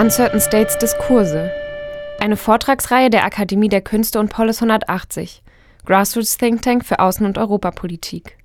[0.00, 1.52] Uncertain States Diskurse.
[2.20, 5.42] Eine Vortragsreihe der Akademie der Künste und Polis 180,
[5.84, 8.38] Grassroots Think Tank für Außen- und Europapolitik.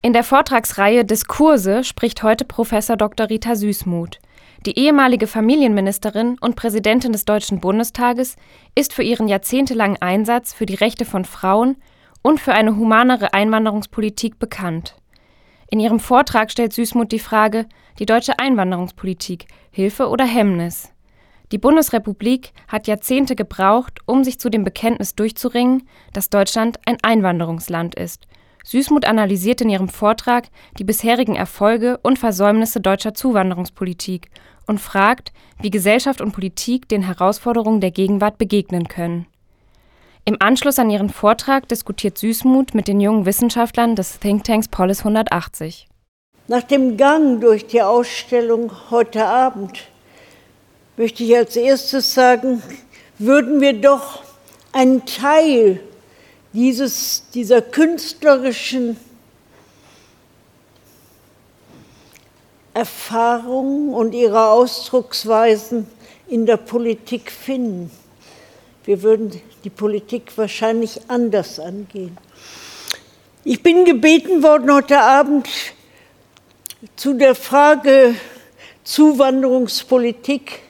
[0.00, 3.28] In der Vortragsreihe Diskurse spricht heute Professor Dr.
[3.30, 4.20] Rita Süßmuth.
[4.64, 8.36] Die ehemalige Familienministerin und Präsidentin des Deutschen Bundestages
[8.76, 11.78] ist für ihren jahrzehntelangen Einsatz für die Rechte von Frauen
[12.22, 14.94] und für eine humanere Einwanderungspolitik bekannt.
[15.68, 17.66] In ihrem Vortrag stellt Süßmuth die Frage,
[17.98, 20.91] die deutsche Einwanderungspolitik, Hilfe oder Hemmnis?
[21.52, 27.94] Die Bundesrepublik hat Jahrzehnte gebraucht, um sich zu dem Bekenntnis durchzuringen, dass Deutschland ein Einwanderungsland
[27.94, 28.26] ist.
[28.64, 34.30] Süßmuth analysiert in ihrem Vortrag die bisherigen Erfolge und Versäumnisse deutscher Zuwanderungspolitik
[34.66, 39.26] und fragt, wie Gesellschaft und Politik den Herausforderungen der Gegenwart begegnen können.
[40.24, 45.86] Im Anschluss an ihren Vortrag diskutiert Süßmuth mit den jungen Wissenschaftlern des Thinktanks Polis 180.
[46.48, 49.91] Nach dem Gang durch die Ausstellung heute Abend
[50.96, 52.62] möchte ich als erstes sagen,
[53.18, 54.22] würden wir doch
[54.72, 55.80] einen Teil
[56.52, 58.96] dieses, dieser künstlerischen
[62.74, 65.86] Erfahrungen und ihrer Ausdrucksweisen
[66.26, 67.90] in der Politik finden.
[68.84, 72.16] Wir würden die Politik wahrscheinlich anders angehen.
[73.44, 75.48] Ich bin gebeten worden heute Abend
[76.96, 78.14] zu der Frage
[78.84, 80.60] Zuwanderungspolitik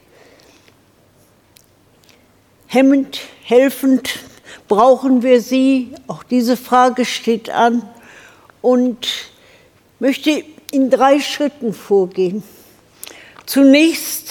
[2.72, 4.20] hemmend, helfend,
[4.66, 5.90] brauchen wir sie?
[6.06, 7.86] Auch diese Frage steht an
[8.62, 9.08] und
[9.98, 12.42] möchte in drei Schritten vorgehen.
[13.44, 14.30] Zunächst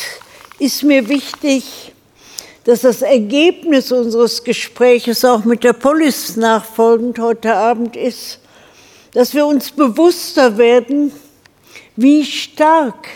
[0.57, 1.93] ist mir wichtig,
[2.63, 8.39] dass das Ergebnis unseres Gespräches auch mit der Polis nachfolgend heute Abend ist,
[9.13, 11.11] dass wir uns bewusster werden,
[11.95, 13.07] wie stark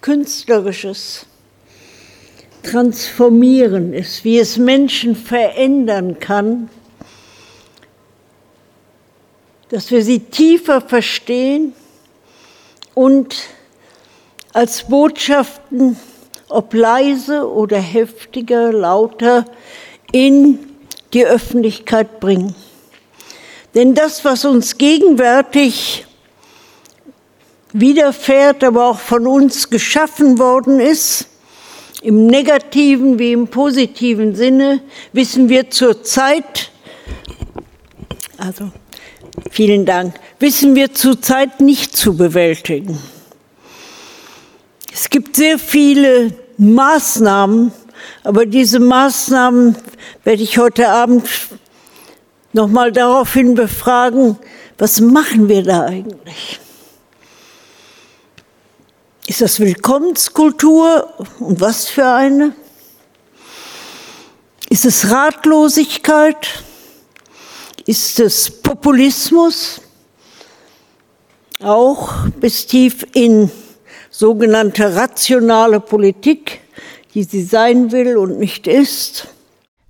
[0.00, 1.26] künstlerisches
[2.64, 6.68] Transformieren ist, wie es Menschen verändern kann,
[9.68, 11.74] dass wir sie tiefer verstehen
[12.94, 13.36] und
[14.52, 15.96] als Botschaften
[16.48, 19.44] ob leise oder heftiger, lauter,
[20.12, 20.58] in
[21.12, 22.54] die Öffentlichkeit bringen.
[23.74, 26.06] Denn das, was uns gegenwärtig
[27.72, 31.26] widerfährt, aber auch von uns geschaffen worden ist,
[32.04, 34.80] im negativen wie im positiven Sinne,
[35.14, 36.70] wissen wir zurzeit,
[38.36, 38.70] also
[39.50, 42.98] vielen Dank, wissen wir zurzeit nicht zu bewältigen.
[44.92, 47.72] Es gibt sehr viele Maßnahmen,
[48.22, 49.74] aber diese Maßnahmen
[50.24, 51.26] werde ich heute Abend
[52.52, 54.36] noch mal daraufhin befragen,
[54.76, 56.60] was machen wir da eigentlich?
[59.26, 62.54] Ist das Willkommenskultur und was für eine?
[64.68, 66.62] Ist es Ratlosigkeit?
[67.86, 69.80] Ist es Populismus?
[71.60, 73.50] Auch bis tief in
[74.10, 76.60] sogenannte rationale Politik,
[77.14, 79.28] die sie sein will und nicht ist.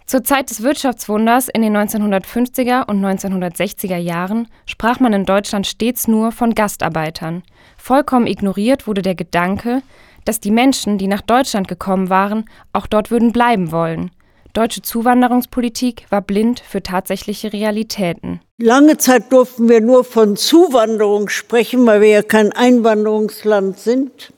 [0.07, 6.09] Zur Zeit des Wirtschaftswunders in den 1950er und 1960er Jahren sprach man in Deutschland stets
[6.09, 7.43] nur von Gastarbeitern.
[7.79, 9.83] Vollkommen ignoriert wurde der Gedanke,
[10.27, 12.45] dass die Menschen, die nach Deutschland gekommen waren,
[12.75, 14.11] auch dort würden bleiben wollen.
[14.53, 18.41] Deutsche Zuwanderungspolitik war blind für tatsächliche Realitäten.
[18.59, 24.33] Lange Zeit durften wir nur von Zuwanderung sprechen, weil wir ja kein Einwanderungsland sind.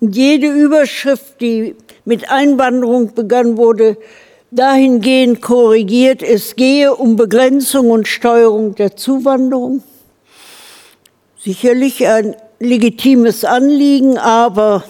[0.00, 1.74] Und jede Überschrift, die
[2.04, 3.96] mit Einwanderung begann, wurde
[4.54, 9.82] dahingehend korrigiert, es gehe um Begrenzung und Steuerung der Zuwanderung.
[11.38, 14.84] Sicherlich ein legitimes Anliegen, aber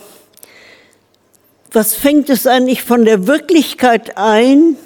[1.73, 4.77] was fängt es eigentlich von der Wirklichkeit ein,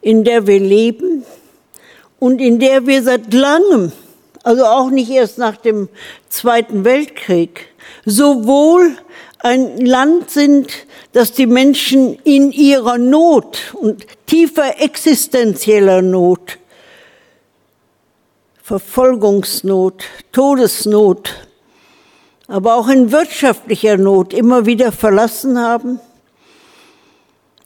[0.00, 1.24] in der wir leben
[2.18, 3.92] und in der wir seit langem,
[4.44, 5.88] also auch nicht erst nach dem
[6.28, 7.66] Zweiten Weltkrieg,
[8.06, 8.96] sowohl
[9.42, 10.70] ein Land sind,
[11.12, 16.58] das die Menschen in ihrer Not und tiefer existenzieller Not,
[18.62, 21.48] Verfolgungsnot, Todesnot,
[22.46, 26.00] aber auch in wirtschaftlicher Not immer wieder verlassen haben,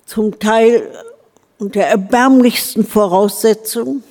[0.07, 0.91] zum Teil
[1.59, 4.05] unter erbärmlichsten Voraussetzungen.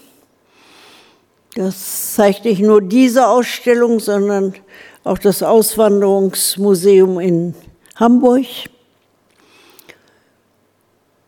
[1.56, 4.56] Das zeigt nicht nur diese Ausstellung, sondern
[5.04, 7.56] auch das Auswanderungsmuseum in
[7.96, 8.46] Hamburg.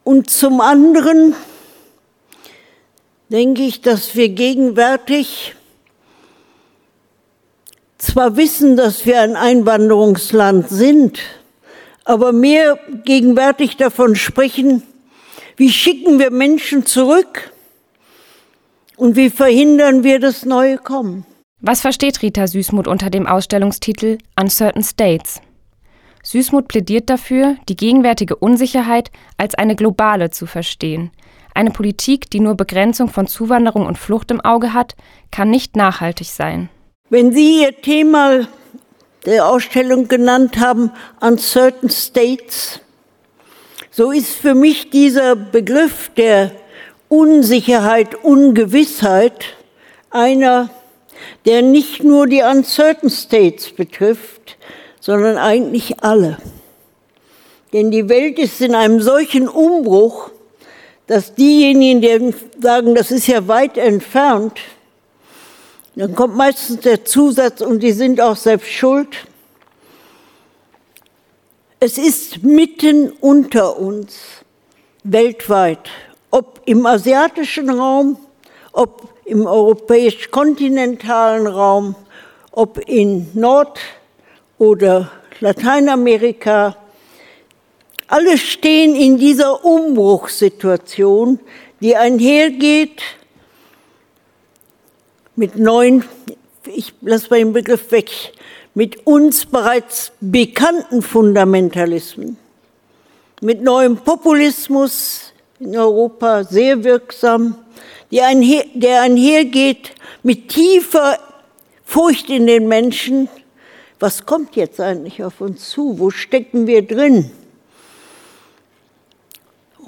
[0.04, 1.36] Und zum anderen
[3.30, 5.56] denke ich, dass wir gegenwärtig
[7.98, 11.20] zwar wissen, dass wir ein Einwanderungsland sind,
[12.04, 14.84] aber mehr gegenwärtig davon sprechen,
[15.58, 17.52] wie schicken wir Menschen zurück
[18.96, 21.26] und wie verhindern wir das neue Kommen.
[21.68, 25.42] Was versteht Rita Süßmuth unter dem Ausstellungstitel Uncertain States?
[26.22, 31.10] Süßmuth plädiert dafür, die gegenwärtige Unsicherheit als eine globale zu verstehen.
[31.56, 34.94] Eine Politik, die nur Begrenzung von Zuwanderung und Flucht im Auge hat,
[35.32, 36.70] kann nicht nachhaltig sein.
[37.10, 38.48] Wenn Sie Ihr Thema
[39.26, 42.80] der Ausstellung genannt haben, Uncertain States,
[43.90, 46.52] so ist für mich dieser Begriff der
[47.10, 49.46] Unsicherheit, Ungewissheit
[50.12, 50.70] einer,
[51.46, 54.58] der nicht nur die Uncertain States betrifft,
[55.00, 56.38] sondern eigentlich alle.
[57.74, 60.32] Denn die Welt ist in einem solchen Umbruch,
[61.08, 64.60] dass diejenigen, die sagen, das ist ja weit entfernt,
[65.96, 69.26] dann kommt meistens der Zusatz, und die sind auch selbst schuld,
[71.80, 74.16] es ist mitten unter uns,
[75.04, 75.90] weltweit,
[76.32, 78.18] ob im asiatischen Raum,
[78.74, 81.96] ob im europäisch-kontinentalen Raum,
[82.52, 83.80] ob in Nord-
[84.58, 86.78] oder Lateinamerika.
[88.08, 91.40] Alle stehen in dieser Umbruchssituation,
[91.82, 93.02] die einhergeht
[95.36, 96.06] mit neuen,
[96.66, 98.12] ich lasse mal den Begriff weg,
[98.76, 102.38] mit uns bereits bekannten Fundamentalismen,
[103.42, 107.65] mit neuem Populismus in Europa sehr wirksam,
[108.22, 109.92] einher, der einhergeht
[110.24, 111.20] mit tiefer
[111.84, 113.30] Furcht in den Menschen.
[114.00, 116.00] Was kommt jetzt eigentlich auf uns zu?
[116.00, 117.32] Wo stecken wir drin?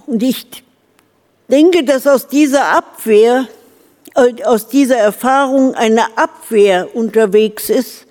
[0.05, 0.45] Und ich
[1.49, 3.47] denke, dass aus dieser Abwehr,
[4.15, 8.05] äh, aus dieser Erfahrung eine Abwehr unterwegs ist,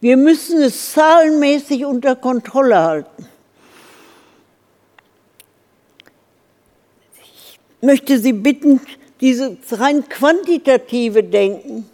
[0.00, 3.28] wir müssen es zahlenmäßig unter Kontrolle halten.
[7.22, 8.80] Ich möchte Sie bitten,
[9.20, 11.88] dieses rein quantitative Denken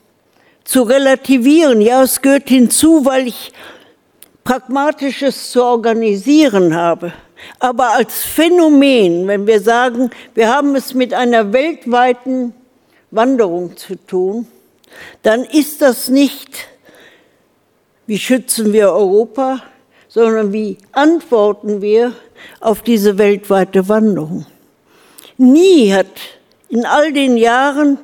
[0.65, 1.81] zu relativieren.
[1.81, 3.53] Ja, es gehört hinzu, weil ich
[4.45, 7.13] pragmatisches zu organisieren habe.
[7.59, 12.55] Aber als Phänomen, wenn wir sagen, wir haben es mit einer weltweiten
[13.11, 14.47] Wanderung zu tun,
[15.23, 16.69] dann ist das nicht
[18.07, 19.63] wie schützen wir Europa,
[20.09, 22.13] sondern wie antworten wir
[22.61, 24.47] auf diese weltweite Wanderung.
[25.37, 26.07] Nie hat
[26.69, 27.99] in all den Jahren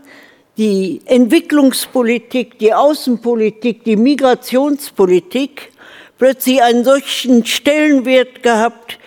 [0.59, 5.73] die Entwicklungspolitik, die Außenpolitik, die Migrationspolitik
[6.19, 8.99] plötzlich einen solchen Stellenwert gehabt,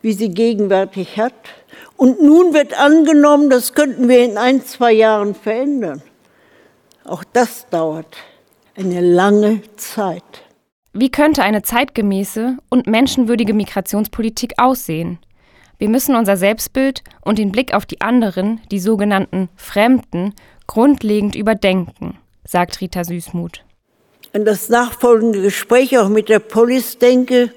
[0.00, 1.34] wie sie gegenwärtig hat.
[1.96, 6.00] Und nun wird angenommen, das könnten wir in ein, zwei Jahren verändern.
[7.04, 8.16] Auch das dauert
[8.76, 10.22] eine lange Zeit.
[10.92, 15.18] Wie könnte eine zeitgemäße und menschenwürdige Migrationspolitik aussehen?
[15.80, 20.34] Wir müssen unser Selbstbild und den Blick auf die anderen, die sogenannten Fremden,
[20.66, 23.64] grundlegend überdenken, sagt Rita Süßmuth.
[24.34, 27.54] An das nachfolgende Gespräch auch mit der Polis denke,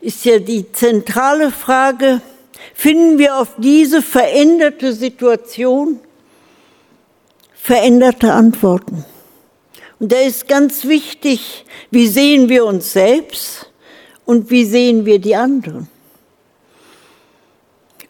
[0.00, 2.20] ist ja die zentrale Frage,
[2.74, 6.00] finden wir auf diese veränderte Situation
[7.54, 9.04] veränderte Antworten?
[10.00, 13.70] Und da ist ganz wichtig, wie sehen wir uns selbst
[14.24, 15.86] und wie sehen wir die anderen.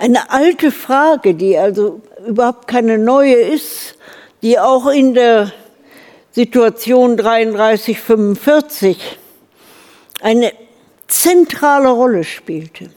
[0.03, 3.95] Eine alte Frage, die also überhaupt keine neue ist,
[4.43, 5.53] die auch in der
[6.33, 8.99] Situation 33, 45
[10.21, 10.53] eine
[11.07, 12.91] zentrale Rolle spielte.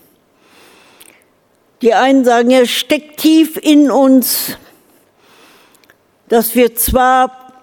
[1.83, 4.57] Die einen sagen, es steckt tief in uns,
[6.27, 7.61] dass wir zwar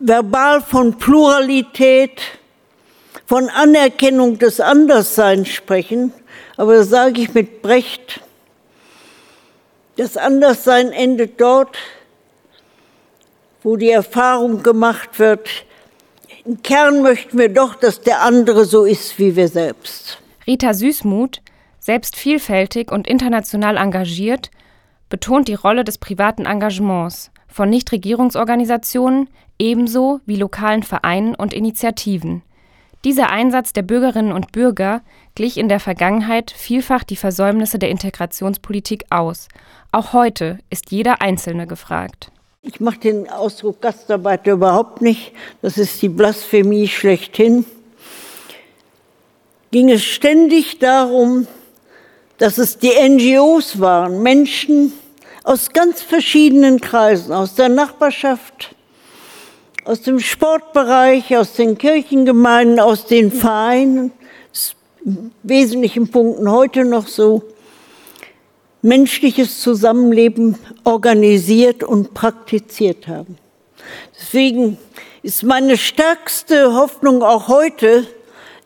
[0.00, 2.20] verbal von Pluralität,
[3.26, 6.12] von Anerkennung des Andersseins sprechen,
[6.56, 8.22] aber das sage ich mit Brecht.
[10.00, 11.76] Das Anderssein endet dort,
[13.62, 15.46] wo die Erfahrung gemacht wird,
[16.46, 20.16] im Kern möchten wir doch, dass der andere so ist wie wir selbst.
[20.46, 21.42] Rita Süßmuth,
[21.80, 24.50] selbst vielfältig und international engagiert,
[25.10, 29.28] betont die Rolle des privaten Engagements von Nichtregierungsorganisationen
[29.58, 32.40] ebenso wie lokalen Vereinen und Initiativen.
[33.04, 35.00] Dieser Einsatz der Bürgerinnen und Bürger
[35.34, 39.48] glich in der Vergangenheit vielfach die Versäumnisse der Integrationspolitik aus.
[39.90, 42.30] Auch heute ist jeder Einzelne gefragt.
[42.62, 45.32] Ich mache den Ausdruck Gastarbeiter überhaupt nicht.
[45.62, 47.64] Das ist die Blasphemie schlechthin.
[49.70, 51.46] Ging es ständig darum,
[52.36, 54.92] dass es die NGOs waren, Menschen
[55.42, 58.74] aus ganz verschiedenen Kreisen, aus der Nachbarschaft,
[59.84, 64.12] aus dem Sportbereich, aus den Kirchengemeinden, aus den Vereinen.
[64.52, 67.42] Es in wesentlichen Punkten heute noch so,
[68.82, 73.36] menschliches Zusammenleben organisiert und praktiziert haben.
[74.18, 74.78] Deswegen
[75.22, 78.06] ist meine stärkste Hoffnung auch heute,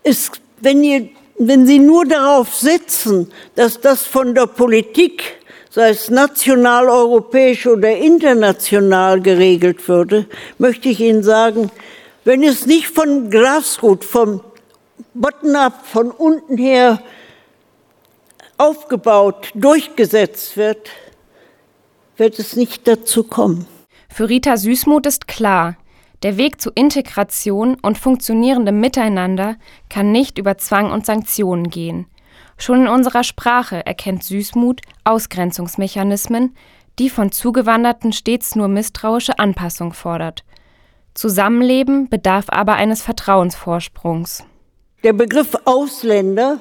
[0.05, 5.44] ist, wenn, ihr, wenn Sie nur darauf sitzen, dass das von der Politik,
[5.75, 11.69] sei es national, europäisch oder international geregelt würde, möchte ich Ihnen sagen,
[12.25, 14.41] wenn es nicht von Grassroot, vom
[15.15, 17.03] Bottom-up, von unten her
[18.57, 20.91] aufgebaut, durchgesetzt wird,
[22.19, 23.67] wird es nicht dazu kommen.
[24.09, 25.77] Für Rita Süßmuth ist klar,
[26.23, 29.57] der Weg zu Integration und funktionierendem Miteinander
[29.91, 32.07] kann nicht über Zwang und Sanktionen gehen.
[32.57, 36.57] Schon in unserer Sprache erkennt Süßmuth Ausgrenzungsmechanismen,
[36.99, 40.45] die von Zugewanderten stets nur misstrauische Anpassung fordert.
[41.15, 44.45] Zusammenleben bedarf aber eines Vertrauensvorsprungs.
[45.03, 46.61] Der Begriff Ausländer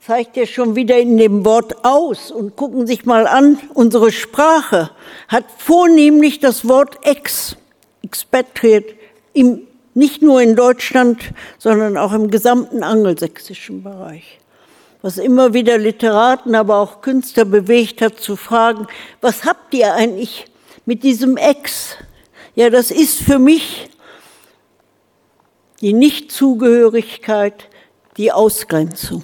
[0.00, 4.90] zeigt ja schon wieder in dem Wort aus und gucken sich mal an, unsere Sprache
[5.28, 7.56] hat vornehmlich das Wort ex,
[8.02, 8.94] expatriate,
[9.32, 9.62] im,
[9.94, 14.40] nicht nur in Deutschland, sondern auch im gesamten angelsächsischen Bereich.
[15.04, 18.86] Was immer wieder Literaten, aber auch Künstler bewegt hat, zu fragen,
[19.20, 20.46] was habt ihr eigentlich
[20.86, 21.98] mit diesem ex?
[22.54, 23.90] Ja, das ist für mich
[25.82, 27.68] die Nichtzugehörigkeit,
[28.16, 29.22] die Ausgrenzung.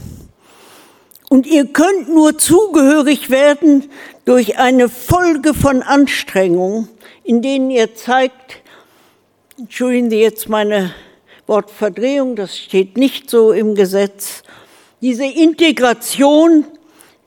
[1.30, 3.88] Und ihr könnt nur zugehörig werden
[4.26, 6.90] durch eine Folge von Anstrengungen,
[7.24, 8.60] in denen ihr zeigt,
[9.56, 10.94] entschuldigen Sie jetzt meine
[11.46, 14.42] Wortverdrehung, das steht nicht so im Gesetz,
[15.00, 16.64] diese Integration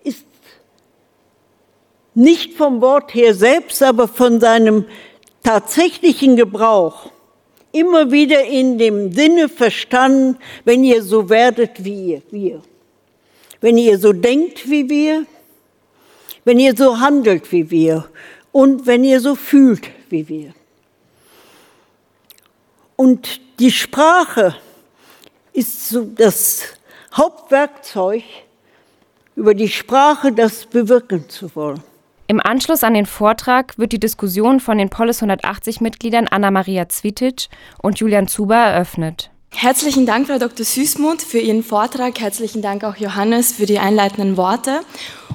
[0.04, 0.26] ist
[2.14, 4.86] nicht vom Wort her selbst, aber von seinem
[5.44, 7.12] tatsächlichen Gebrauch
[7.72, 12.62] immer wieder in dem Sinne verstanden, wenn ihr so werdet wie wir
[13.64, 15.26] wenn ihr so denkt wie wir,
[16.44, 18.10] wenn ihr so handelt wie wir
[18.52, 20.54] und wenn ihr so fühlt wie wir.
[22.98, 24.54] Und die Sprache
[25.54, 26.64] ist so das
[27.16, 28.24] Hauptwerkzeug,
[29.36, 31.84] über die Sprache das bewirken zu wollen.
[32.26, 37.50] Im Anschluss an den Vortrag wird die Diskussion von den Polis 180-Mitgliedern Anna-Maria Zwitic
[37.84, 39.30] und Julian Zuber eröffnet.
[39.52, 40.66] Herzlichen Dank, Frau Dr.
[40.66, 42.20] Süßmuth, für Ihren Vortrag.
[42.20, 44.82] Herzlichen Dank auch Johannes für die einleitenden Worte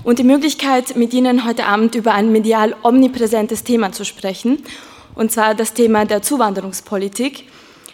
[0.02, 4.64] und die Möglichkeit, mit Ihnen heute Abend über ein medial omnipräsentes Thema zu sprechen,
[5.14, 7.44] und zwar das Thema der Zuwanderungspolitik.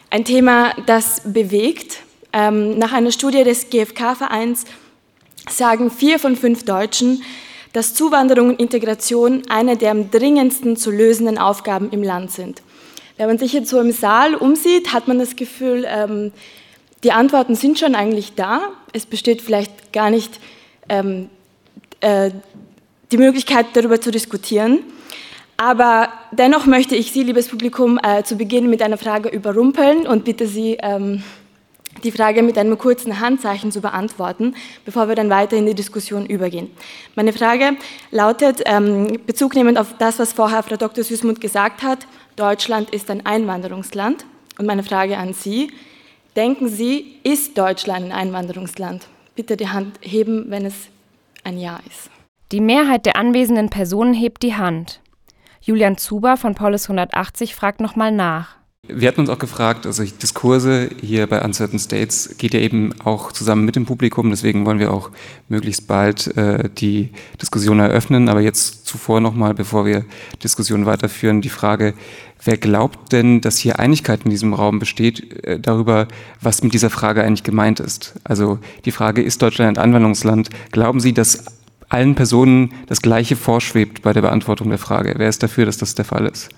[0.08, 1.98] Ein Thema, das bewegt.
[2.34, 4.64] Ähm, nach einer Studie des GfK-Vereins
[5.48, 7.22] sagen vier von fünf Deutschen,
[7.72, 12.62] dass Zuwanderung und Integration eine der am dringendsten zu lösenden Aufgaben im Land sind.
[13.16, 16.32] Wenn man sich jetzt so im Saal umsieht, hat man das Gefühl, ähm,
[17.04, 18.62] die Antworten sind schon eigentlich da.
[18.92, 20.40] Es besteht vielleicht gar nicht
[20.88, 21.28] ähm,
[22.00, 22.30] äh,
[23.12, 24.80] die Möglichkeit, darüber zu diskutieren.
[25.56, 30.24] Aber dennoch möchte ich Sie, liebes Publikum, äh, zu Beginn mit einer Frage überrumpeln und
[30.24, 31.22] bitte Sie, ähm,
[32.04, 36.26] die Frage mit einem kurzen Handzeichen zu beantworten, bevor wir dann weiter in die Diskussion
[36.26, 36.70] übergehen.
[37.14, 37.76] Meine Frage
[38.10, 41.02] lautet, ähm, bezugnehmend auf das, was vorher Frau Dr.
[41.02, 42.06] Süßmuth gesagt hat,
[42.36, 44.24] Deutschland ist ein Einwanderungsland.
[44.58, 45.72] Und meine Frage an Sie,
[46.36, 49.08] denken Sie, ist Deutschland ein Einwanderungsland?
[49.34, 50.74] Bitte die Hand heben, wenn es
[51.42, 52.10] ein Ja ist.
[52.52, 55.00] Die Mehrheit der anwesenden Personen hebt die Hand.
[55.60, 58.56] Julian Zuber von Paulus 180 fragt nochmal nach.
[58.86, 63.32] Wir hatten uns auch gefragt, also Diskurse hier bei Uncertain States geht ja eben auch
[63.32, 65.10] zusammen mit dem Publikum, deswegen wollen wir auch
[65.48, 67.08] möglichst bald äh, die
[67.40, 68.28] Diskussion eröffnen.
[68.28, 70.04] Aber jetzt zuvor nochmal, bevor wir
[70.42, 71.94] Diskussionen weiterführen, die Frage,
[72.44, 76.06] wer glaubt denn, dass hier Einigkeit in diesem Raum besteht äh, darüber,
[76.42, 78.14] was mit dieser Frage eigentlich gemeint ist?
[78.22, 80.50] Also die Frage, ist Deutschland ein Anwendungsland?
[80.72, 81.46] Glauben Sie, dass
[81.88, 85.14] allen Personen das Gleiche vorschwebt bei der Beantwortung der Frage?
[85.16, 86.50] Wer ist dafür, dass das der Fall ist?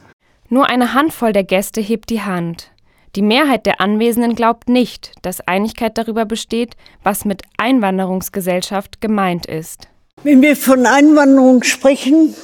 [0.49, 2.71] Nur eine Handvoll der Gäste hebt die Hand.
[3.17, 9.88] Die Mehrheit der Anwesenden glaubt nicht, dass Einigkeit darüber besteht, was mit Einwanderungsgesellschaft gemeint ist.
[10.23, 12.35] Wenn wir von Einwanderung sprechen,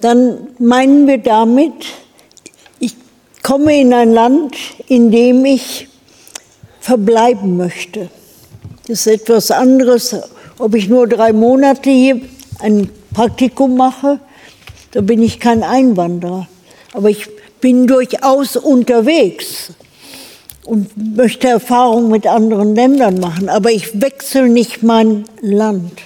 [0.00, 1.86] dann meinen wir damit,
[2.78, 2.94] ich
[3.42, 5.88] komme in ein Land, in dem ich
[6.80, 8.08] verbleiben möchte.
[8.86, 10.16] Das ist etwas anderes,
[10.58, 12.20] ob ich nur drei Monate hier
[12.60, 14.20] ein Praktikum mache,
[14.92, 16.46] da bin ich kein Einwanderer.
[16.92, 17.28] Aber ich
[17.60, 19.72] bin durchaus unterwegs
[20.64, 23.48] und möchte Erfahrungen mit anderen Ländern machen.
[23.48, 26.02] Aber ich wechsle nicht mein Land.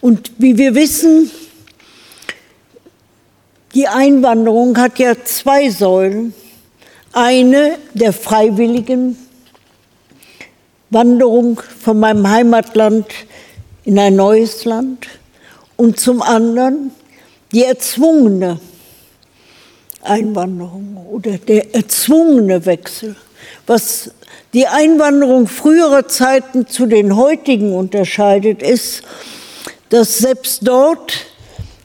[0.00, 1.30] Und wie wir wissen,
[3.74, 6.34] die Einwanderung hat ja zwei Säulen.
[7.12, 9.16] Eine der freiwilligen
[10.90, 13.06] Wanderung von meinem Heimatland
[13.84, 15.06] in ein neues Land
[15.76, 16.90] und zum anderen
[17.52, 18.60] die erzwungene
[20.02, 23.16] Einwanderung oder der erzwungene Wechsel,
[23.66, 24.10] was
[24.52, 29.02] die Einwanderung früherer Zeiten zu den heutigen unterscheidet, ist,
[29.90, 31.26] dass selbst dort,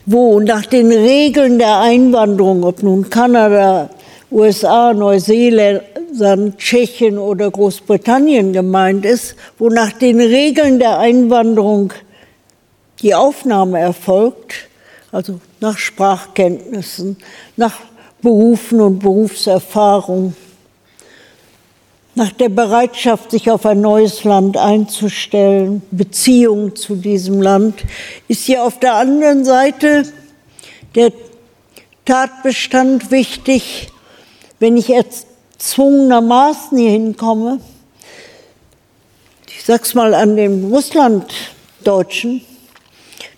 [0.06, 3.90] wo nach den Regeln der Einwanderung, ob nun Kanada,
[4.32, 5.84] USA, Neuseeland,
[6.58, 11.94] Tschechien oder Großbritannien gemeint ist, wo nach den Regeln der Einwanderung
[13.02, 14.70] die Aufnahme erfolgt,
[15.12, 17.18] also nach Sprachkenntnissen,
[17.58, 17.76] nach
[18.26, 20.36] Berufen und Berufserfahrung,
[22.16, 27.84] nach der Bereitschaft, sich auf ein neues Land einzustellen, Beziehung zu diesem Land,
[28.28, 30.12] ist hier auf der anderen Seite
[30.96, 31.12] der
[32.06, 33.90] Tatbestand wichtig,
[34.60, 37.60] wenn ich erzwungenermaßen hier hinkomme.
[39.56, 42.42] Ich sag's mal an den Russlanddeutschen,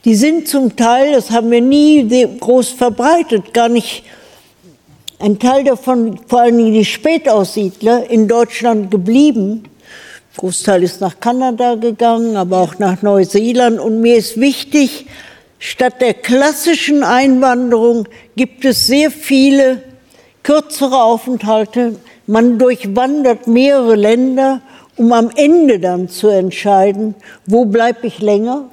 [0.05, 2.07] die sind zum Teil, das haben wir nie
[2.39, 4.03] groß verbreitet, gar nicht
[5.19, 9.63] ein Teil davon, vor allen Dingen die Spätaussiedler, in Deutschland geblieben.
[10.37, 13.79] Großteil ist nach Kanada gegangen, aber auch nach Neuseeland.
[13.79, 15.07] Und mir ist wichtig,
[15.57, 19.81] statt der klassischen Einwanderung gibt es sehr viele
[20.43, 21.95] kürzere Aufenthalte.
[22.27, 24.61] Man durchwandert mehrere Länder,
[24.97, 27.15] um am Ende dann zu entscheiden,
[27.47, 28.69] wo bleibe ich länger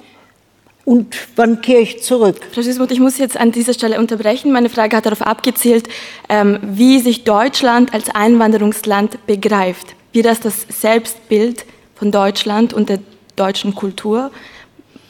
[0.85, 2.37] und wann kehre ich zurück?
[2.51, 4.51] Frau Süßmuth, ich muss jetzt an dieser Stelle unterbrechen.
[4.51, 5.89] Meine Frage hat darauf abgezielt,
[6.29, 11.65] ähm, wie sich Deutschland als Einwanderungsland begreift, wie das das Selbstbild
[11.95, 12.99] von Deutschland und der
[13.35, 14.29] deutschen Kultur,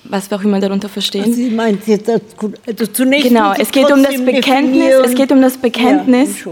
[0.05, 1.25] was wir auch immer darunter verstehen.
[1.25, 5.41] Also Sie meint jetzt also zunächst genau, es geht um das Bekenntnis, es geht um
[5.41, 6.45] das Bekenntnis.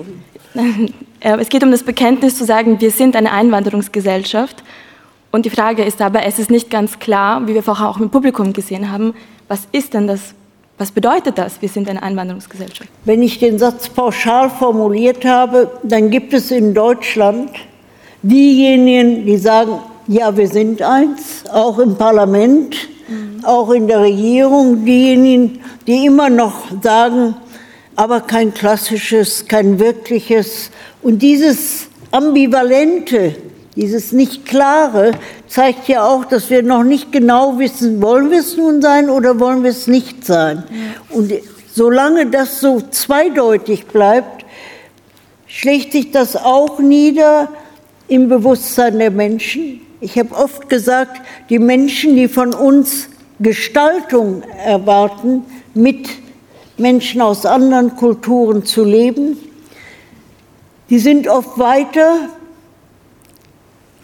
[1.26, 4.62] Ja, es geht um das Bekenntnis zu sagen, wir sind eine Einwanderungsgesellschaft
[5.34, 8.12] und die Frage ist aber, es ist nicht ganz klar, wie wir vorher auch im
[8.12, 9.16] Publikum gesehen haben,
[9.48, 10.36] was ist denn das,
[10.78, 12.88] was bedeutet das, wir sind eine Einwanderungsgesellschaft?
[13.04, 17.50] Wenn ich den Satz pauschal formuliert habe, dann gibt es in Deutschland
[18.22, 22.76] diejenigen, die sagen, ja, wir sind eins, auch im Parlament,
[23.08, 23.44] mhm.
[23.44, 27.34] auch in der Regierung, diejenigen, die immer noch sagen,
[27.96, 30.70] aber kein klassisches, kein wirkliches.
[31.02, 33.36] Und dieses ambivalente,
[33.76, 35.12] dieses Nicht-Klare
[35.48, 39.40] zeigt ja auch, dass wir noch nicht genau wissen, wollen wir es nun sein oder
[39.40, 40.64] wollen wir es nicht sein.
[41.10, 41.34] Und
[41.74, 44.46] solange das so zweideutig bleibt,
[45.48, 47.50] schlägt sich das auch nieder
[48.08, 49.82] im Bewusstsein der Menschen.
[50.02, 53.10] Ich habe oft gesagt, die Menschen, die von uns
[53.40, 56.10] Gestaltung erwarten, mit
[56.78, 59.38] Menschen aus anderen Kulturen zu leben,
[60.90, 62.30] die sind oft weiter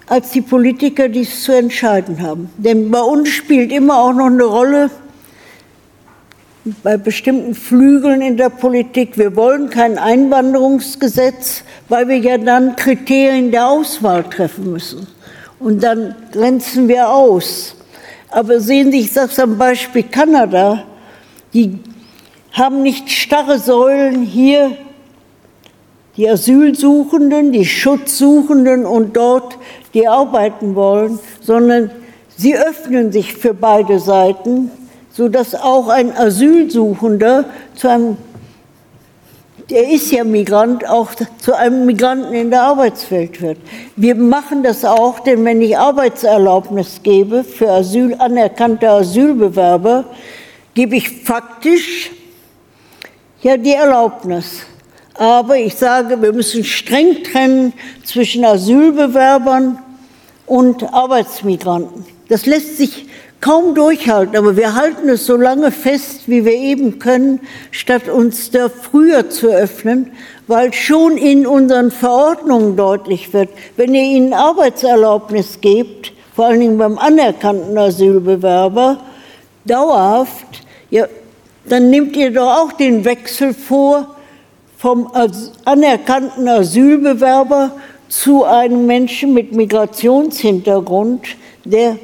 [0.10, 2.50] als die Politiker dies zu entscheiden haben.
[2.58, 4.90] Denn bei uns spielt immer auch noch eine Rolle
[6.84, 9.18] bei bestimmten Flügeln in der Politik.
[9.18, 15.08] Wir wollen kein Einwanderungsgesetz, weil wir ja dann Kriterien der Auswahl treffen müssen.
[15.60, 17.76] Und dann grenzen wir aus.
[18.32, 20.86] Aber sehen Sie, ich sage es am Beispiel Kanada,
[21.54, 21.80] die
[22.52, 24.76] haben nicht starre Säulen hier
[26.20, 29.58] die Asylsuchenden, die Schutzsuchenden und dort,
[29.94, 31.92] die arbeiten wollen, sondern
[32.38, 34.72] sie öffnen sich für beide Seiten,
[35.12, 38.18] sodass auch ein Asylsuchender zu einem,
[39.70, 43.58] der ist ja Migrant, auch zu einem Migranten in der Arbeitswelt wird.
[43.96, 50.06] Wir machen das auch, denn wenn ich Arbeitserlaubnis gebe für Asyl, anerkannte Asylbewerber,
[50.74, 52.12] gebe ich faktisch
[53.42, 54.62] ja die Erlaubnis.
[55.20, 57.74] Aber ich sage, wir müssen streng trennen
[58.06, 59.78] zwischen Asylbewerbern
[60.46, 62.06] und Arbeitsmigranten.
[62.30, 63.06] Das lässt sich
[63.42, 68.52] kaum durchhalten, aber wir halten es so lange fest, wie wir eben können, statt uns
[68.52, 70.14] da früher zu öffnen,
[70.48, 76.78] weil schon in unseren Verordnungen deutlich wird, wenn ihr ihnen Arbeitserlaubnis gebt, vor allen Dingen
[76.78, 79.02] beim anerkannten Asylbewerber,
[79.66, 81.08] dauerhaft, ja,
[81.66, 84.16] dann nehmt ihr doch auch den Wechsel vor
[84.80, 85.12] vom
[85.66, 87.72] anerkannten Asylbewerber
[88.08, 91.28] zu einem Menschen mit Migrationshintergrund,
[91.66, 92.00] der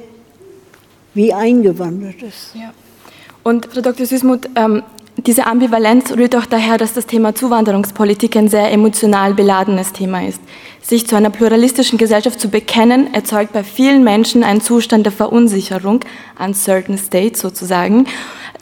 [1.13, 2.53] wie eingewandert ist.
[2.53, 2.73] Ja.
[3.43, 4.05] Und Frau Dr.
[4.05, 4.83] Süßmuth, ähm,
[5.15, 10.41] diese Ambivalenz rührt auch daher, dass das Thema Zuwanderungspolitik ein sehr emotional beladenes Thema ist.
[10.81, 16.01] Sich zu einer pluralistischen Gesellschaft zu bekennen, erzeugt bei vielen Menschen einen Zustand der Verunsicherung,
[16.37, 18.05] uncertain state sozusagen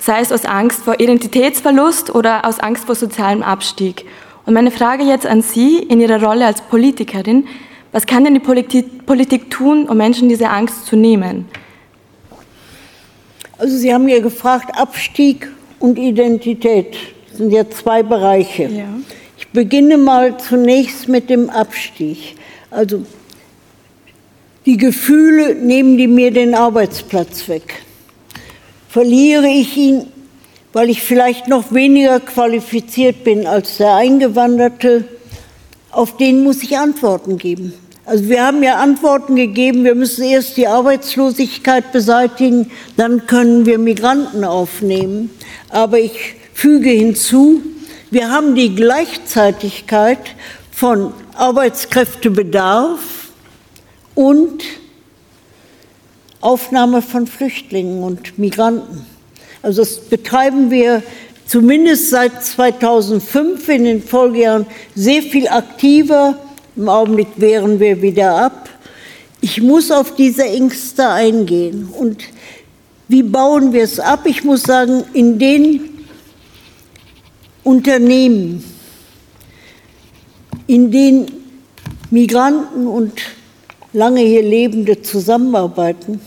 [0.05, 4.05] sei es aus Angst vor Identitätsverlust oder aus Angst vor sozialem Abstieg.
[4.45, 7.47] Und meine Frage jetzt an Sie in Ihrer Rolle als Politikerin,
[7.93, 11.45] Was kann denn die Politik, tun, um Menschen diese Angst zu nehmen?
[13.59, 15.47] Also Sie haben ja gefragt, Abstieg
[15.79, 16.97] und Identität
[17.29, 18.63] das sind ja zwei Bereiche.
[18.63, 18.87] Ja.
[19.37, 22.35] Ich beginne mal zunächst mit dem Abstieg.
[22.69, 23.05] Also
[24.65, 27.81] die Gefühle nehmen die mir den Arbeitsplatz weg.
[28.93, 30.05] Verliere ich ihn,
[30.71, 35.05] weil ich vielleicht noch weniger qualifiziert bin als der Eingewanderte,
[35.89, 37.73] auf den muss ich Antworten geben.
[38.05, 43.79] Also wir haben ja Antworten gegeben, wir müssen erst die Arbeitslosigkeit beseitigen, dann können wir
[43.79, 45.31] Migranten aufnehmen.
[45.69, 47.63] Aber ich füge hinzu,
[48.11, 50.35] wir haben die Gleichzeitigkeit
[50.71, 52.99] von Arbeitskräftebedarf
[54.13, 54.63] und
[56.43, 59.05] Aufnahme von Flüchtlingen und Migranten.
[59.61, 61.01] Also das betreiben wir
[61.45, 66.37] zumindest seit 2005 in den Folgejahren sehr viel aktiver.
[66.75, 68.69] Im Augenblick wehren wir wieder ab.
[69.39, 71.87] Ich muss auf diese Ängste eingehen.
[71.97, 72.23] Und
[73.07, 74.25] wie bauen wir es ab?
[74.25, 75.81] Ich muss sagen, in den
[77.63, 78.63] Unternehmen,
[80.67, 81.27] in denen
[82.09, 83.21] Migranten und
[83.93, 86.19] lange hier Lebende zusammenarbeiten,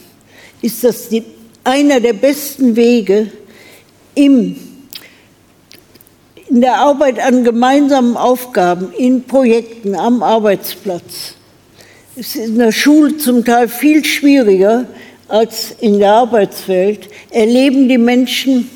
[0.63, 1.25] ist das die,
[1.65, 3.31] einer der besten Wege,
[4.15, 4.57] im,
[6.49, 11.35] in der Arbeit an gemeinsamen Aufgaben, in Projekten am Arbeitsplatz.
[12.17, 14.87] Es ist in der Schule zum Teil viel schwieriger
[15.29, 18.71] als in der Arbeitswelt, erleben die Menschen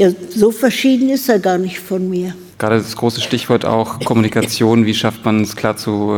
[0.00, 2.34] ja, so verschieden ist er gar nicht von mir.
[2.60, 6.10] Gerade das große Stichwort auch Kommunikation, wie schafft man es klar zu,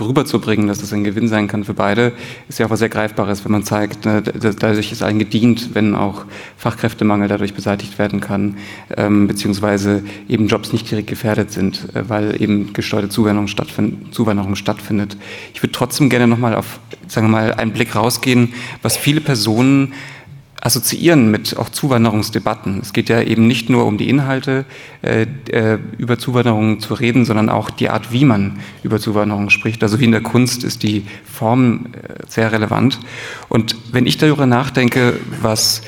[0.00, 2.12] rüberzubringen, dass das ein Gewinn sein kann für beide,
[2.48, 5.96] ist ja auch was sehr Greifbares, wenn man zeigt, ne, dadurch ist allen gedient, wenn
[5.96, 6.24] auch
[6.56, 8.58] Fachkräftemangel dadurch beseitigt werden kann,
[8.96, 14.54] ähm, beziehungsweise eben Jobs nicht direkt gefährdet sind, äh, weil eben gesteuerte Zuwanderung, stattfind Zuwanderung
[14.54, 15.16] stattfindet.
[15.52, 19.94] Ich würde trotzdem gerne nochmal auf, sagen wir mal, einen Blick rausgehen, was viele Personen
[20.60, 22.80] assoziieren mit auch Zuwanderungsdebatten.
[22.80, 24.64] Es geht ja eben nicht nur um die Inhalte
[25.02, 29.82] äh, äh, über Zuwanderung zu reden, sondern auch die Art, wie man über Zuwanderung spricht.
[29.82, 32.98] Also wie in der Kunst ist die Form äh, sehr relevant.
[33.48, 35.82] Und wenn ich darüber nachdenke, was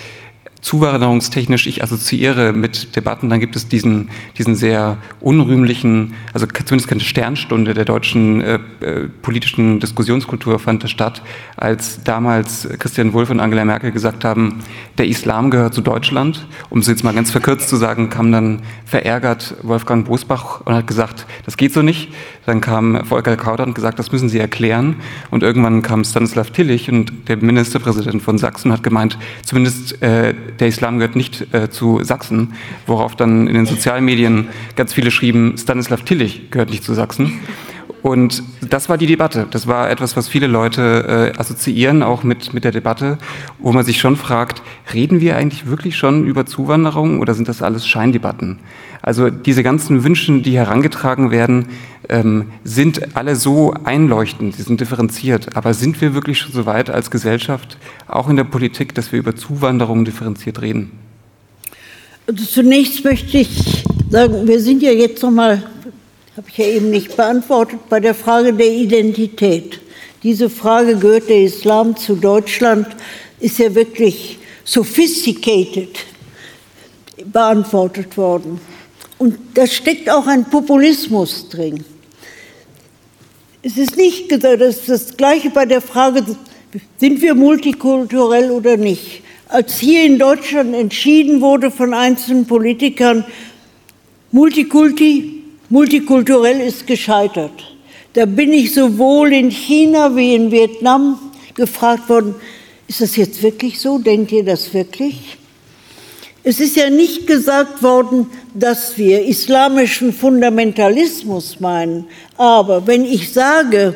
[0.61, 7.01] zuwanderungstechnisch ich assoziiere mit Debatten, dann gibt es diesen, diesen sehr unrühmlichen, also zumindest keine
[7.01, 11.23] Sternstunde der deutschen äh, äh, politischen Diskussionskultur fand statt,
[11.57, 14.61] als damals Christian Wulff und Angela Merkel gesagt haben,
[14.99, 16.47] der Islam gehört zu Deutschland.
[16.71, 20.87] Um es jetzt mal ganz verkürzt zu sagen, kam dann verärgert Wolfgang Bosbach und hat
[20.87, 22.13] gesagt, das geht so nicht.
[22.47, 24.97] Dann kam Volker Kauder und gesagt, das müssen Sie erklären.
[25.31, 30.69] Und irgendwann kam Stanislav Tillich und der Ministerpräsident von Sachsen hat gemeint, zumindest äh, der
[30.69, 32.55] Islam gehört nicht äh, zu Sachsen,
[32.87, 37.41] worauf dann in den Sozialmedien ganz viele schrieben, Stanislav Tillich gehört nicht zu Sachsen.
[38.03, 39.47] Und das war die Debatte.
[39.51, 43.19] Das war etwas, was viele Leute äh, assoziieren, auch mit, mit der Debatte,
[43.59, 44.63] wo man sich schon fragt,
[44.95, 48.59] reden wir eigentlich wirklich schon über Zuwanderung oder sind das alles Scheindebatten?
[49.03, 51.67] Also diese ganzen Wünsche, die herangetragen werden,
[52.09, 55.57] ähm, sind alle so einleuchtend, sie sind differenziert.
[55.57, 59.19] Aber sind wir wirklich schon so weit als Gesellschaft, auch in der Politik, dass wir
[59.19, 60.91] über Zuwanderung differenziert reden?
[62.27, 65.63] Also zunächst möchte ich sagen, wir sind ja jetzt noch mal,
[66.41, 69.79] habe ich ja eben nicht beantwortet, bei der Frage der Identität.
[70.23, 72.87] Diese Frage, gehört der Islam zu Deutschland,
[73.41, 75.99] ist ja wirklich sophisticated
[77.27, 78.59] beantwortet worden.
[79.19, 81.85] Und da steckt auch ein Populismus drin.
[83.61, 86.25] Es ist nicht das ist das Gleiche bei der Frage,
[86.97, 89.21] sind wir multikulturell oder nicht.
[89.47, 93.27] Als hier in Deutschland entschieden wurde von einzelnen Politikern,
[94.33, 95.40] Multikulti,
[95.71, 97.53] multikulturell ist gescheitert.
[98.13, 101.19] Da bin ich sowohl in China wie in Vietnam
[101.55, 102.35] gefragt worden,
[102.89, 103.99] ist das jetzt wirklich so?
[103.99, 105.39] Denkt ihr das wirklich?
[106.43, 112.07] Es ist ja nicht gesagt worden, dass wir islamischen Fundamentalismus meinen.
[112.37, 113.95] Aber wenn ich sage,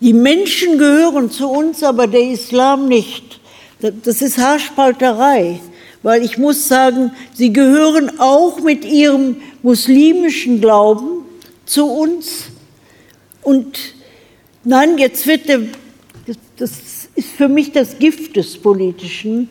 [0.00, 3.40] die Menschen gehören zu uns, aber der Islam nicht,
[3.80, 5.60] das ist Haarspalterei.
[6.02, 11.24] Weil ich muss sagen, sie gehören auch mit ihrem muslimischen Glauben
[11.66, 12.44] zu uns.
[13.42, 13.78] Und
[14.64, 15.60] nein, jetzt wird der,
[16.56, 16.72] das
[17.14, 19.48] ist für mich das Gift des Politischen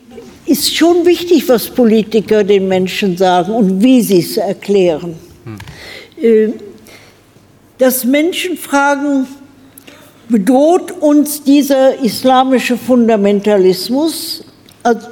[0.48, 5.14] ist schon wichtig, was Politiker den Menschen sagen und wie sie es erklären.
[6.16, 6.54] Hm.
[7.76, 9.26] Dass Menschen fragen,
[10.28, 14.44] bedroht uns dieser islamische Fundamentalismus?
[14.82, 15.08] Also,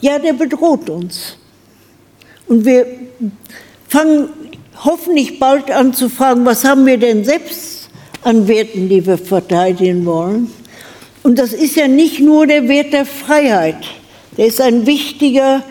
[0.00, 1.36] ja, der bedroht uns.
[2.46, 2.86] Und wir
[3.88, 4.28] fangen
[4.84, 7.90] hoffentlich bald an zu fragen, was haben wir denn selbst
[8.22, 10.50] an Werten, die wir verteidigen wollen.
[11.22, 13.76] Und das ist ja nicht nur der Wert der Freiheit,
[14.36, 15.62] der ist ein wichtiger,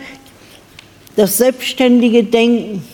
[1.16, 2.84] das selbstständige Denken,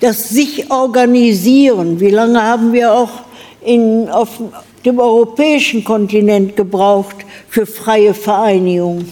[0.00, 2.00] das sich organisieren.
[2.00, 3.10] Wie lange haben wir auch
[3.64, 4.40] in, auf
[4.84, 7.16] dem europäischen Kontinent gebraucht
[7.48, 9.04] für freie Vereinigung?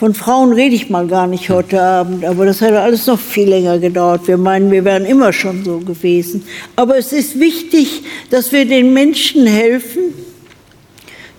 [0.00, 3.50] Von Frauen rede ich mal gar nicht heute Abend, aber das hätte alles noch viel
[3.50, 4.26] länger gedauert.
[4.26, 6.42] Wir meinen, wir wären immer schon so gewesen.
[6.74, 10.14] Aber es ist wichtig, dass wir den Menschen helfen,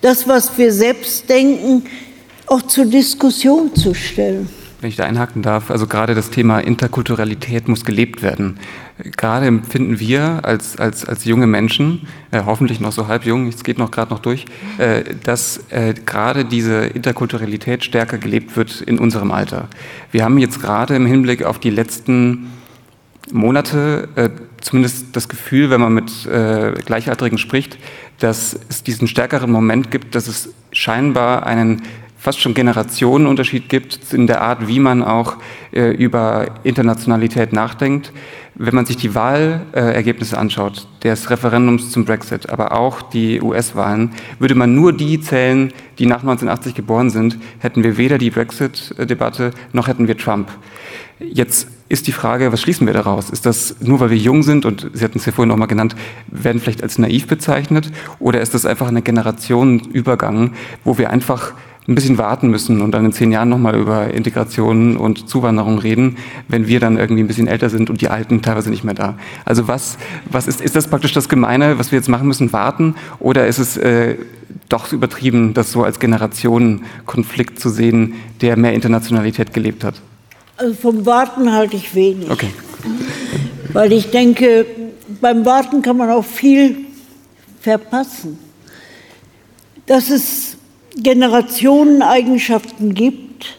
[0.02, 1.86] das, was wir selbst denken,
[2.46, 4.48] auch zur Diskussion zu stellen.
[4.82, 8.60] Wenn ich da einhaken darf, also gerade das Thema Interkulturalität muss gelebt werden.
[9.16, 13.64] Gerade empfinden wir als, als, als junge Menschen, äh, hoffentlich noch so halb jung, es
[13.64, 14.46] geht noch gerade noch durch,
[14.80, 19.68] äh, dass äh, gerade diese Interkulturalität stärker gelebt wird in unserem Alter.
[20.12, 22.48] Wir haben jetzt gerade im Hinblick auf die letzten
[23.32, 24.30] Monate äh,
[24.62, 27.78] zumindest das Gefühl, wenn man mit äh, Gleichaltrigen spricht,
[28.20, 31.84] dass es diesen stärkeren Moment gibt, dass es scheinbar einen
[32.22, 35.38] fast schon Generationenunterschied gibt in der Art, wie man auch
[35.74, 38.14] äh, über Internationalität nachdenkt.
[38.54, 44.54] Wenn man sich die Wahlergebnisse anschaut, des Referendums zum Brexit, aber auch die US-Wahlen, würde
[44.54, 49.88] man nur die zählen, die nach 1980 geboren sind, hätten wir weder die Brexit-Debatte noch
[49.88, 50.50] hätten wir Trump.
[51.20, 53.32] Jetzt ist die Frage, was schließen wir daraus?
[53.32, 55.66] Ist das nur, weil wir jung sind und Sie hatten es ja vorhin noch mal
[55.66, 55.96] genannt,
[56.28, 57.92] werden vielleicht als naiv bezeichnet?
[58.20, 60.54] Oder ist das einfach ein Generationenübergang,
[60.84, 61.54] wo wir einfach
[61.88, 66.18] ein bisschen warten müssen und dann in zehn Jahren nochmal über Integration und Zuwanderung reden,
[66.48, 69.16] wenn wir dann irgendwie ein bisschen älter sind und die Alten teilweise nicht mehr da.
[69.46, 69.98] Also was,
[70.30, 72.96] was ist, ist das praktisch das Gemeine, was wir jetzt machen müssen, warten?
[73.20, 74.16] Oder ist es äh,
[74.70, 79.96] doch übertrieben, das so als Generationenkonflikt zu sehen, der mehr Internationalität gelebt hat?
[80.58, 82.30] Also vom Warten halte ich wenig.
[82.30, 82.52] Okay.
[83.74, 84.68] Weil ich denke,
[85.20, 86.78] beim Warten kann man auch viel
[87.60, 88.38] verpassen.
[89.88, 90.58] Dass es
[90.96, 93.58] Generationeneigenschaften gibt,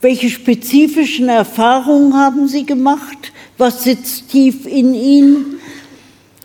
[0.00, 3.32] welche spezifischen Erfahrungen haben Sie gemacht?
[3.58, 5.60] Was sitzt tief in Ihnen?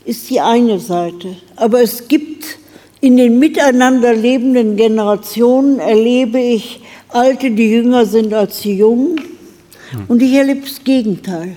[0.04, 1.38] Ist die eine Seite.
[1.56, 2.58] Aber es gibt
[3.02, 9.22] in den miteinander lebenden Generationen, erlebe ich Alte, die jünger sind als die Jungen,
[10.08, 11.56] und ich erlebe das Gegenteil.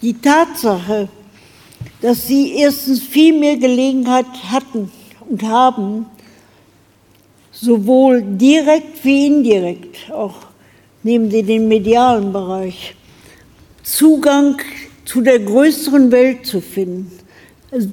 [0.00, 1.08] Die Tatsache,
[2.00, 4.90] dass sie erstens viel mehr Gelegenheit hatten
[5.28, 6.06] und haben,
[7.62, 10.34] sowohl direkt wie indirekt, auch
[11.04, 12.96] nehmen Sie den medialen Bereich,
[13.84, 14.56] Zugang
[15.04, 17.12] zu der größeren Welt zu finden.
[17.70, 17.88] Also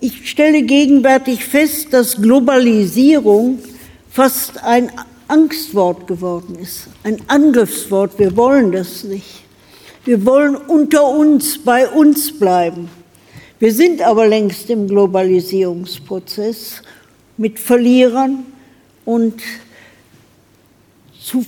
[0.00, 3.58] ich stelle gegenwärtig fest, dass Globalisierung
[4.10, 4.90] fast ein
[5.26, 8.18] Angstwort geworden ist, ein Angriffswort.
[8.18, 9.44] Wir wollen das nicht.
[10.04, 12.90] Wir wollen unter uns, bei uns bleiben.
[13.58, 16.82] Wir sind aber längst im Globalisierungsprozess
[17.38, 18.44] mit Verlierern
[19.08, 19.42] und
[21.18, 21.46] zu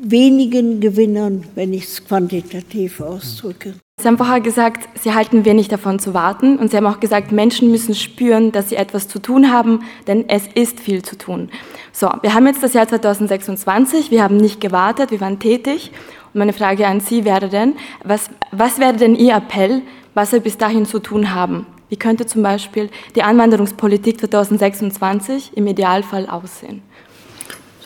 [0.00, 3.74] wenigen Gewinnern, wenn ich es quantitativ ausdrücke.
[4.00, 7.32] Sie haben vorher gesagt, Sie halten wenig davon zu warten und Sie haben auch gesagt,
[7.32, 11.50] Menschen müssen spüren, dass sie etwas zu tun haben, denn es ist viel zu tun.
[11.92, 15.90] So, wir haben jetzt das Jahr 2026, wir haben nicht gewartet, wir waren tätig.
[16.32, 19.82] Und meine Frage an Sie wäre denn, was, was wäre denn Ihr Appell,
[20.14, 21.66] was wir bis dahin zu tun haben?
[21.92, 26.80] Wie könnte zum Beispiel die Anwanderungspolitik 2026 im Idealfall aussehen?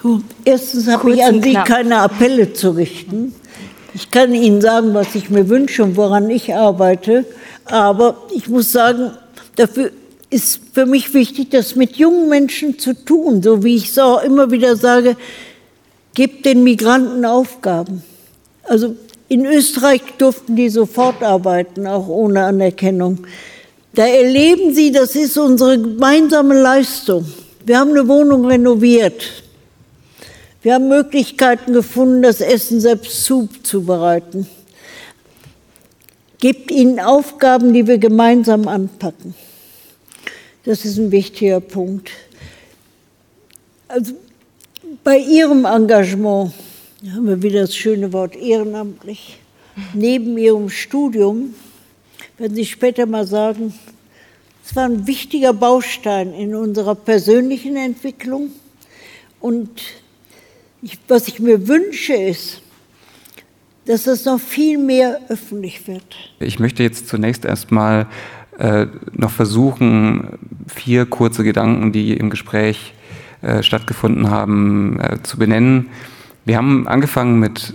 [0.03, 3.35] So, erstens habe ich an Sie keine Appelle zu richten.
[3.95, 7.25] Ich kann Ihnen sagen, was ich mir wünsche und woran ich arbeite,
[7.65, 9.13] aber ich muss sagen,
[9.57, 9.91] dafür
[10.29, 14.23] ist für mich wichtig, das mit jungen Menschen zu tun, so wie ich es auch
[14.23, 15.17] immer wieder sage,
[16.15, 18.03] gebt den Migranten Aufgaben.
[18.65, 18.97] Also
[19.29, 23.27] in Österreich durften die sofort arbeiten, auch ohne Anerkennung.
[23.95, 27.25] Da erleben sie, das ist unsere gemeinsame Leistung.
[27.65, 29.43] Wir haben eine Wohnung renoviert.
[30.67, 34.49] Wir haben Möglichkeiten gefunden, das Essen selbst zuzubereiten.
[36.41, 39.37] Gebt ihnen Aufgaben, die wir gemeinsam anpacken.
[40.65, 42.11] Das ist ein wichtiger Punkt.
[43.87, 44.15] Also
[45.05, 46.53] bei Ihrem Engagement,
[47.13, 49.39] haben wir wieder das schöne Wort ehrenamtlich,
[49.95, 51.55] neben Ihrem Studium,
[52.39, 53.73] werden Sie später mal sagen,
[54.65, 58.51] es war ein wichtiger Baustein in unserer persönlichen Entwicklung
[59.39, 59.71] und
[60.83, 62.63] ich, was ich mir wünsche, ist,
[63.87, 66.17] dass das noch viel mehr öffentlich wird.
[66.41, 68.07] Ich möchte jetzt zunächst erstmal
[68.59, 72.95] äh, noch versuchen, vier kurze Gedanken, die im Gespräch
[73.43, 75.91] äh, stattgefunden haben, äh, zu benennen.
[76.45, 77.75] Wir haben angefangen mit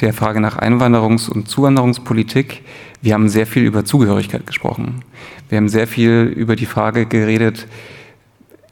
[0.00, 2.62] der Frage nach Einwanderungs- und Zuwanderungspolitik.
[3.02, 5.02] Wir haben sehr viel über Zugehörigkeit gesprochen.
[5.48, 7.66] Wir haben sehr viel über die Frage geredet,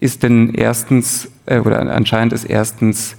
[0.00, 3.16] ist denn erstens, äh, oder anscheinend ist erstens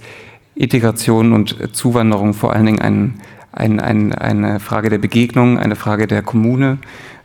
[0.56, 3.14] Integration und Zuwanderung vor allen Dingen ein,
[3.52, 6.78] ein, ein, eine Frage der Begegnung, eine Frage der Kommune,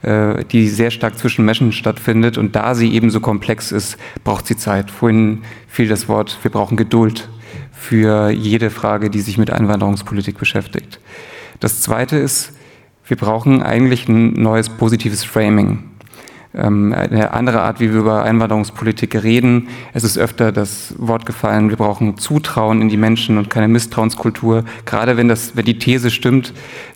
[0.03, 2.37] äh, die sehr stark zwischen Menschen stattfindet.
[2.37, 4.91] Und da sie eben so komplex ist, braucht sie Zeit.
[4.91, 7.29] Vorhin fiel das Wort, wir brauchen Geduld
[7.71, 10.99] für jede Frage, die sich mit Einwanderungspolitik beschäftigt.
[11.59, 12.53] Das Zweite ist,
[13.07, 15.90] wir brauchen eigentlich ein neues positives Framing.
[16.53, 19.69] Ähm, eine andere Art, wie wir über Einwanderungspolitik reden.
[19.93, 24.65] Es ist öfter das Wort gefallen, wir brauchen Zutrauen in die Menschen und keine Misstrauenskultur.
[24.85, 26.53] Gerade wenn, das, wenn die These stimmt,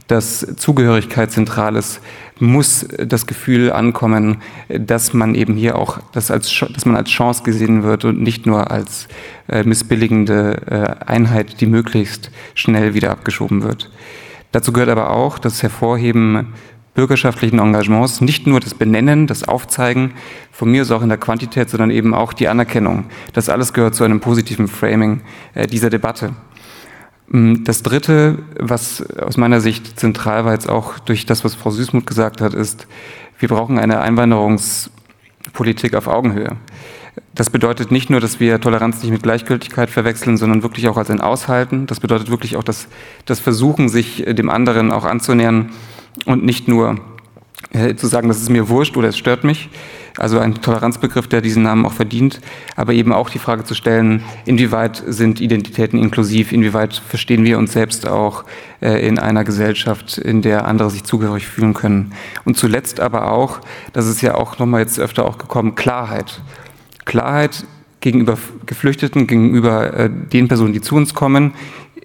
[0.07, 2.01] dass Zugehörigkeit zentral ist,
[2.39, 7.43] muss das Gefühl ankommen, dass man eben hier auch, dass, als, dass man als Chance
[7.43, 9.07] gesehen wird und nicht nur als
[9.47, 13.89] äh, missbilligende äh, Einheit, die möglichst schnell wieder abgeschoben wird.
[14.51, 16.53] Dazu gehört aber auch das Hervorheben
[16.95, 20.13] bürgerschaftlichen Engagements, nicht nur das Benennen, das Aufzeigen,
[20.51, 23.05] von mir ist auch in der Quantität, sondern eben auch die Anerkennung.
[23.33, 25.21] Das alles gehört zu einem positiven Framing
[25.53, 26.31] äh, dieser Debatte.
[27.27, 31.69] Mm, das Dritte, was aus meiner Sicht zentral war, jetzt auch durch das, was Frau
[31.69, 32.87] Süßmuth gesagt hat, ist,
[33.39, 36.55] wir brauchen eine Einwanderungspolitik auf Augenhöhe.
[37.33, 41.09] Das bedeutet nicht nur, dass wir Toleranz nicht mit Gleichgültigkeit verwechseln, sondern wirklich auch als
[41.09, 41.87] ein Aushalten.
[41.87, 42.87] Das bedeutet wirklich auch das,
[43.25, 45.71] das Versuchen, sich dem anderen auch anzunähern
[46.25, 46.99] und nicht nur
[47.73, 49.69] äh, zu sagen, das ist mir wurscht oder es stört mich,
[50.17, 52.39] also ein Toleranzbegriff, der diesen Namen auch verdient,
[52.75, 57.73] aber eben auch die Frage zu stellen, inwieweit sind Identitäten inklusiv, inwieweit verstehen wir uns
[57.73, 58.45] selbst auch
[58.81, 62.13] äh, in einer Gesellschaft, in der andere sich zugehörig fühlen können.
[62.45, 63.59] Und zuletzt aber auch,
[63.91, 66.41] das ist ja auch nochmal jetzt öfter auch gekommen, Klarheit.
[67.03, 67.65] Klarheit
[67.99, 71.53] gegenüber Geflüchteten, gegenüber äh, den Personen, die zu uns kommen,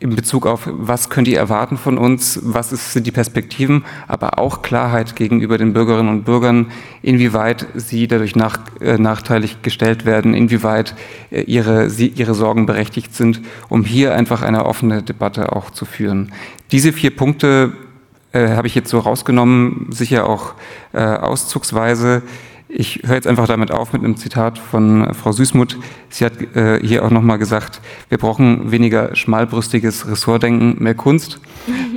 [0.00, 4.62] in Bezug auf, was könnt ihr erwarten von uns, was sind die Perspektiven, aber auch
[4.62, 10.94] Klarheit gegenüber den Bürgerinnen und Bürgern, inwieweit sie dadurch nach, äh, nachteilig gestellt werden, inwieweit
[11.30, 15.84] äh, ihre, sie, ihre Sorgen berechtigt sind, um hier einfach eine offene Debatte auch zu
[15.84, 16.32] führen.
[16.72, 17.74] Diese vier Punkte
[18.32, 20.54] äh, habe ich jetzt so rausgenommen, sicher auch
[20.94, 22.22] äh, auszugsweise.
[22.72, 25.76] Ich höre jetzt einfach damit auf mit einem Zitat von Frau Süßmuth.
[26.08, 31.40] Sie hat äh, hier auch nochmal gesagt, wir brauchen weniger schmalbrüstiges Ressortdenken, mehr Kunst.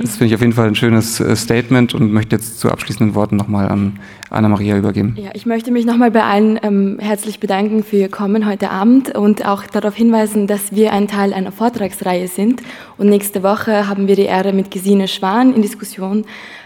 [0.00, 3.14] Das finde ich auf jeden Fall ein schönes äh, Statement und möchte jetzt zu abschließenden
[3.14, 5.14] Worten nochmal an Anna-Maria übergeben.
[5.16, 9.14] Ja, ich möchte mich nochmal bei allen ähm, herzlich bedanken für Ihr Kommen heute Abend
[9.14, 12.62] und auch darauf hinweisen, dass wir ein Teil einer Vortragsreihe sind.
[12.98, 16.24] Und nächste Woche haben wir die Ehre, mit Gesine Schwan in Diskussion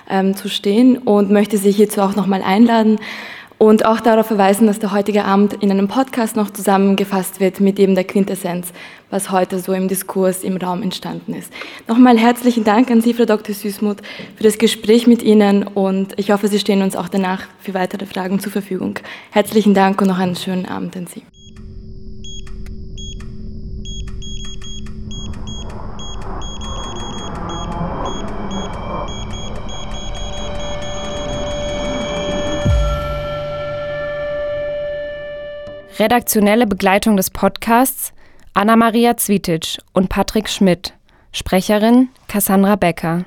[0.08, 2.98] ähm, zu stehen und möchte Sie hierzu auch nochmal einladen
[3.58, 7.78] und auch darauf verweisen, dass der heutige Abend in einem Podcast noch zusammengefasst wird mit
[7.78, 8.72] eben der Quintessenz,
[9.10, 11.52] was heute so im Diskurs im Raum entstanden ist.
[11.88, 13.54] Nochmal herzlichen Dank an Sie, Frau Dr.
[13.54, 14.02] Süßmuth,
[14.36, 18.06] für das Gespräch mit Ihnen und ich hoffe, Sie stehen uns auch danach für weitere
[18.06, 19.00] Fragen zur Verfügung.
[19.30, 21.22] Herzlichen Dank und noch einen schönen Abend an Sie.
[35.98, 38.12] Redaktionelle Begleitung des Podcasts
[38.54, 40.94] Anna-Maria Zwietitsch und Patrick Schmidt.
[41.32, 43.24] Sprecherin Cassandra Becker.